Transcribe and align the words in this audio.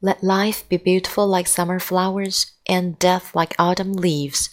Let 0.00 0.22
life 0.22 0.68
be 0.68 0.76
beautiful 0.76 1.26
like 1.26 1.48
summer 1.48 1.80
flowers 1.80 2.52
and 2.68 2.96
death 3.00 3.34
like 3.34 3.56
autumn 3.58 3.94
leaves. 3.94 4.50